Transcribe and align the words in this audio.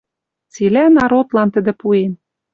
Цилӓ 0.53 0.85
народлан 0.97 1.49
тӹдӹ 1.53 1.73
пуэн 1.79 2.11